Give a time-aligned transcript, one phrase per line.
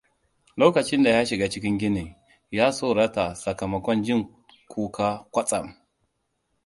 [0.57, 2.07] Lokacin da ya shiga cikin ginin,
[2.51, 4.19] ya tsorata sakamakon jin
[4.71, 5.65] kuka kwatsam.